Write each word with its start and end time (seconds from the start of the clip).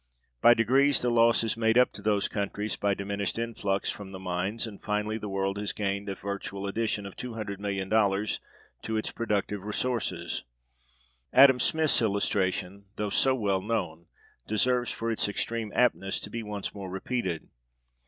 By 0.41 0.55
degrees 0.55 0.99
the 0.99 1.11
loss 1.11 1.43
is 1.43 1.55
made 1.55 1.77
up 1.77 1.91
to 1.91 2.01
those 2.01 2.27
countries 2.27 2.75
by 2.75 2.95
diminished 2.95 3.37
influx 3.37 3.91
from 3.91 4.11
the 4.13 4.17
mines, 4.17 4.65
and 4.65 4.81
finally 4.81 5.19
the 5.19 5.29
world 5.29 5.59
has 5.59 5.73
gained 5.73 6.09
a 6.09 6.15
virtual 6.15 6.65
addition 6.65 7.05
of 7.05 7.15
$200,000,000 7.15 8.39
to 8.81 8.97
its 8.97 9.11
productive 9.11 9.61
resources. 9.63 10.41
Adam 11.31 11.59
Smith's 11.59 12.01
illustration, 12.01 12.85
though 12.95 13.11
so 13.11 13.35
well 13.35 13.61
known, 13.61 14.07
deserves 14.47 14.91
for 14.91 15.11
its 15.11 15.29
extreme 15.29 15.71
aptness 15.75 16.19
to 16.21 16.31
be 16.31 16.41
once 16.41 16.73
more 16.73 16.89
repeated. 16.89 17.49